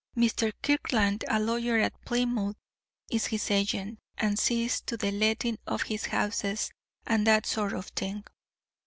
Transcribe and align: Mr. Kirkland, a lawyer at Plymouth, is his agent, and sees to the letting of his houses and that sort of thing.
Mr. 0.17 0.51
Kirkland, 0.63 1.23
a 1.27 1.39
lawyer 1.39 1.77
at 1.77 1.93
Plymouth, 2.05 2.55
is 3.11 3.27
his 3.27 3.51
agent, 3.51 3.99
and 4.17 4.39
sees 4.39 4.81
to 4.81 4.97
the 4.97 5.11
letting 5.11 5.59
of 5.67 5.83
his 5.83 6.07
houses 6.07 6.71
and 7.05 7.27
that 7.27 7.45
sort 7.45 7.73
of 7.73 7.85
thing. 7.89 8.25